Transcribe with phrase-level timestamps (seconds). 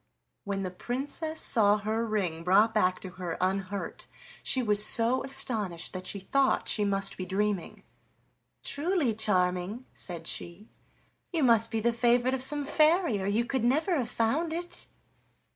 [0.45, 4.07] When the Princess saw her ring brought back to her unhurt
[4.41, 7.83] she was so astonished that she thought she must be dreaming.
[8.63, 10.67] "Truly, Charming," said she,
[11.31, 14.87] "you must be the favorite of some fairy, or you could never have found it."